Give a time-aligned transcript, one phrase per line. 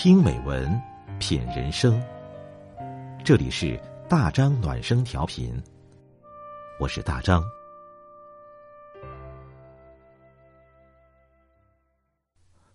[0.00, 0.80] 听美文，
[1.18, 2.00] 品人生。
[3.24, 3.76] 这里是
[4.08, 5.60] 大张暖声调频，
[6.78, 7.42] 我是大张。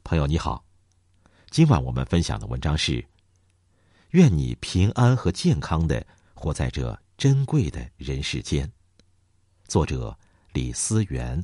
[0.03, 0.65] 朋友你好，
[1.49, 3.01] 今晚我们分享的文章是：
[4.09, 8.69] 愿你平安和健康的活在这珍贵的人世间。
[9.69, 10.13] 作者
[10.51, 11.41] 李思源。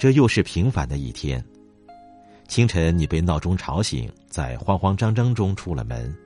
[0.00, 1.44] 这又是平凡的一天。
[2.48, 6.16] 清晨，你被闹钟吵醒，在慌慌张张中出了门。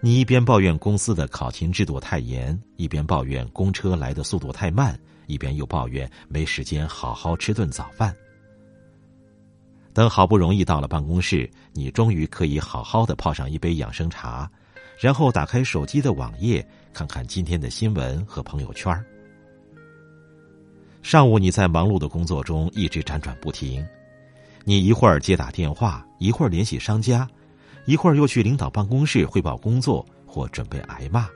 [0.00, 4.96] 你一边抱怨公司的考勤制度太严，一边抱怨公车来的速度太慢，
[5.26, 8.14] 一边又抱怨没时间好好吃顿早饭。
[9.92, 14.48] 等好不容易到了办公室，你终于可以好好的泡上一杯养生茶，
[14.96, 19.04] 然后打开手机的网页，看看今天的新闻和朋友圈儿。
[21.06, 23.86] 上午你在忙碌的工作中一直辗转不停，
[24.64, 27.30] 你一会儿接打电话，一会儿联系商家，
[27.84, 31.28] 一会儿又去领导办公室汇报工作或准备挨骂。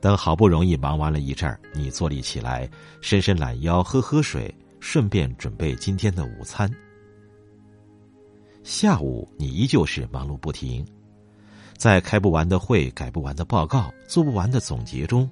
[0.00, 2.68] 等好不容易忙完了一阵儿，你坐立起来，
[3.00, 6.68] 伸伸懒腰，喝喝水，顺便准备今天的午餐。
[8.64, 10.84] 下午你依旧是忙碌不停，
[11.76, 15.30] 在开不完的会、改不完的报告、做不完的总结中。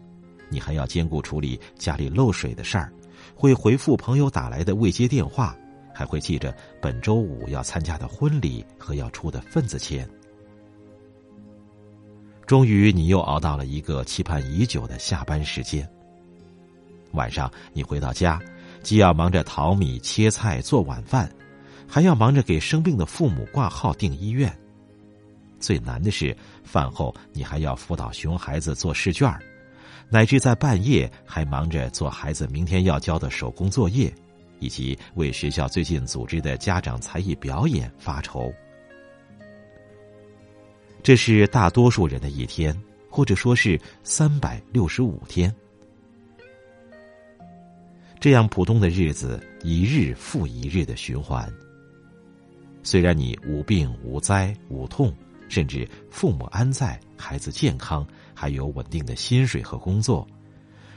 [0.51, 2.93] 你还要兼顾处理家里漏水的事儿，
[3.35, 5.57] 会回复朋友打来的未接电话，
[5.95, 10.07] 还会记着本周五要参加的婚礼和要出的份子钱。
[12.47, 15.89] 终于，你又熬到了一个期盼已久的下班时间。
[17.13, 18.41] 晚上，你回到家，
[18.83, 21.33] 既要忙着淘米、切菜、做晚饭，
[21.87, 24.53] 还要忙着给生病的父母挂号、订医院。
[25.61, 29.41] 最难的是，饭后你还要辅导熊孩子做试卷儿。
[30.09, 34.13] 乃至在半夜还忙着做孩子明天要交的手工作业，
[34.59, 38.53] 以及为学校最近组织的家长才艺表演发愁。
[41.03, 42.79] 这是大多数人的一天，
[43.09, 45.55] 或者说是三百六十五天。
[48.21, 51.51] 这样普通的日子，一日复一日的循环。
[52.83, 55.11] 虽然你无病无灾无痛，
[55.49, 58.07] 甚至父母安在，孩子健康。
[58.41, 60.27] 还有稳定的薪水和工作，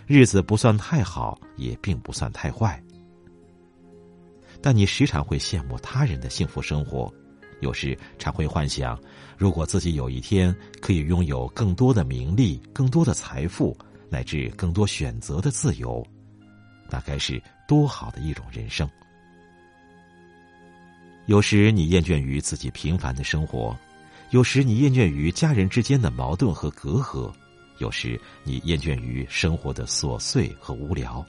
[0.07, 2.81] 日子不算太好，也并不算太坏。
[4.61, 7.13] 但你时常会羡慕他人的幸福生活，
[7.59, 8.97] 有时常会幻想，
[9.37, 13.77] 如果自己有一天可以拥有更多的名利、更多的财富，
[14.09, 16.01] 乃至更多选择的自由，
[16.89, 18.89] 那该是多好的一种人生。
[21.25, 23.77] 有时你厌倦于自己平凡的生活。
[24.33, 27.31] 有时你厌倦于家人之间的矛盾和隔阂，
[27.77, 31.23] 有时你厌倦于生活的琐碎和无聊。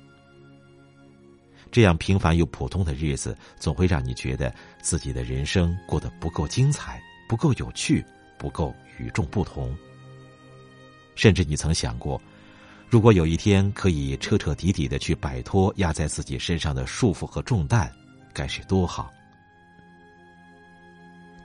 [1.70, 4.50] 这样平凡又普通的日子，总会让你觉得
[4.80, 6.98] 自己的人生过得不够精彩、
[7.28, 8.02] 不够有趣、
[8.38, 9.76] 不够与众不同。
[11.14, 12.18] 甚至你曾想过，
[12.88, 17.92] 如果有一天可以彻彻底底的去摆脱压在自己身上的束缚和重担，
[18.32, 19.12] 该是多好。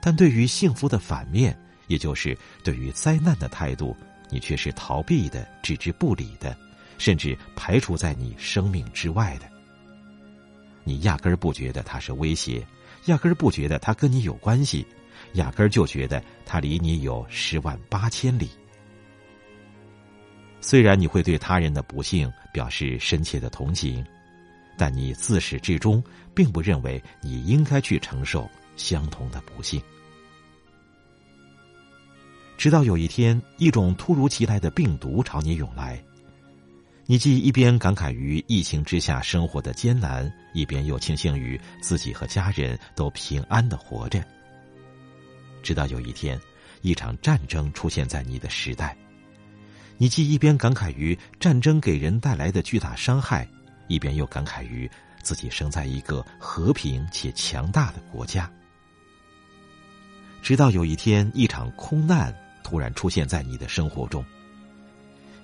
[0.00, 1.56] 但对于幸福的反面，
[1.86, 3.96] 也就是对于灾难的态度，
[4.30, 6.56] 你却是逃避的、置之不理的，
[6.98, 9.46] 甚至排除在你生命之外的。
[10.84, 12.66] 你压根儿不觉得它是威胁，
[13.06, 14.86] 压根儿不觉得它跟你有关系，
[15.34, 18.48] 压根儿就觉得它离你有十万八千里。
[20.62, 24.04] 虽然你会对他人的不幸表示深切的同情，
[24.76, 26.02] 但你自始至终
[26.34, 28.48] 并不认为你应该去承受。
[28.80, 29.80] 相同的不幸，
[32.56, 36.02] 直到有一天，一种突如其来的病毒朝你涌来，
[37.04, 44.24] 你既一边感慨于疫情之下生活的艰难，一边又庆幸于自己和家人都平安的活着。
[45.62, 46.40] 直到有一天，
[46.80, 48.96] 一场战争出现在你的时代，
[49.98, 53.46] 你既一边感慨于战争给人带来的巨大伤害，
[53.88, 54.90] 一边又感慨于
[55.22, 58.50] 自己生在一个和平且强大的国家。
[60.42, 64.24] 直到有一天，一场空难突然出现在你的生活中。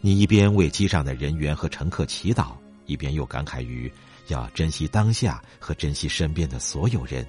[0.00, 2.52] 你一边为机上的人员和乘客祈祷，
[2.86, 3.92] 一边又感慨于
[4.28, 7.26] 要珍惜当下和珍惜身边的所有人。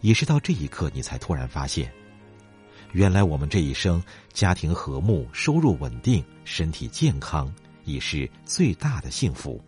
[0.00, 1.90] 也是到这一刻，你才突然发现，
[2.92, 4.02] 原来我们这一生
[4.32, 7.52] 家庭和睦、收入稳定、身体健康，
[7.84, 9.60] 已是最大的幸福。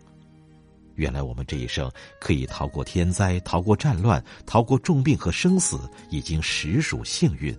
[0.99, 5.79] 原来我们这一生可以逃过天灾、逃过战乱、逃过重病和生死，
[6.09, 7.57] 已经实属幸运。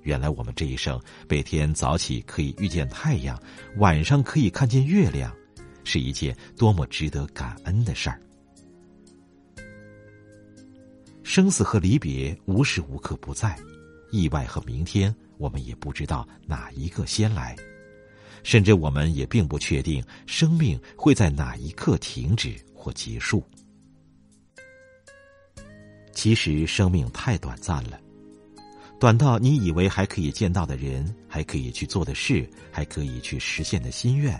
[0.00, 3.38] 原来我们这一生，每天早起可以遇见太阳，
[3.76, 5.30] 晚上可以看见月亮，
[5.84, 8.18] 是一件多么值得感恩的事儿。
[11.22, 13.54] 生死和离别无时无刻不在，
[14.10, 17.54] 意外和明天，我们也不知道哪一个先来，
[18.42, 23.42] 甚至我们也并不确定生命会在哪一刻停止或结束。
[26.12, 28.00] 其实生命太短暂了，
[28.98, 34.36] 短到你以为还可以见到的人，还可以去做的事，还可以去实现的心愿，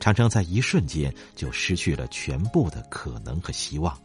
[0.00, 3.96] 常常在一瞬间就失去了全部的可能和希望。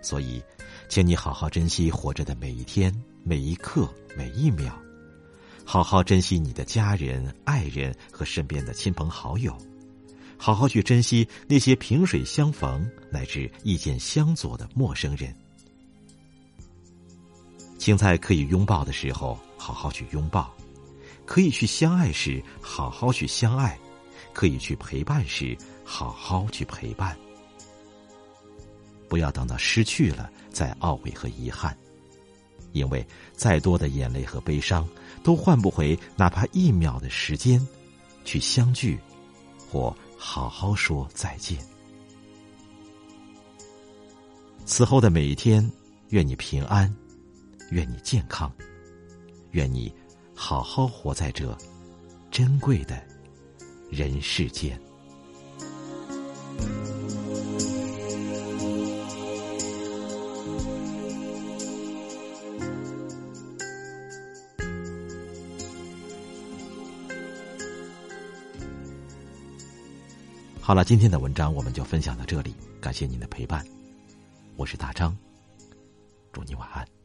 [0.00, 0.42] 所以，
[0.88, 2.90] 请你好好珍惜活着的每一天、
[3.22, 3.86] 每一刻、
[4.16, 4.74] 每一秒，
[5.72, 9.56] 好好珍惜你的家人、爱人和身边的亲朋好友。
[10.36, 15.32] 好好去珍惜那些萍水相逢乃至意见相左的陌生人，
[17.78, 20.52] 请在可以拥抱的时候好好去拥抱，
[21.24, 23.78] 可以去相爱时好好去相爱，
[24.32, 27.16] 可以去陪伴时好好去陪伴。
[29.08, 31.78] 不要等到失去了再懊悔和遗憾，
[32.72, 34.88] 因为再多的眼泪和悲伤
[35.22, 37.66] 都换不回哪怕一秒的时间
[38.24, 38.98] 去相聚，
[39.70, 39.94] 或。
[40.22, 41.58] 好好说再见。
[44.66, 45.66] 此后的每一天，
[46.10, 46.94] 愿你平安，
[47.70, 48.52] 愿你健康，
[49.52, 49.90] 愿你
[50.34, 51.56] 好好活在这
[52.30, 53.02] 珍贵的
[53.88, 54.78] 人世间。
[70.70, 73.66] 好了，今天的文章我们就分享到这里，感谢您的陪伴，
[74.54, 75.18] 我是大张，
[76.32, 76.99] 祝你晚安。